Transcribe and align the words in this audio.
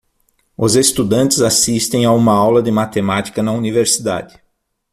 Os 0.57 0.75
estudantes 0.75 1.41
assistem 1.41 2.05
a 2.05 2.11
uma 2.11 2.33
aula 2.33 2.63
de 2.63 2.71
matemática 2.71 3.43
na 3.43 3.51
universidade. 3.53 4.41